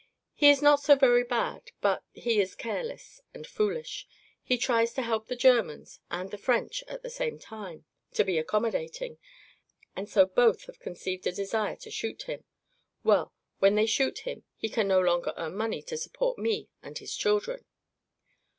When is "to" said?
4.93-5.03, 8.13-8.23, 11.75-11.91, 15.83-15.97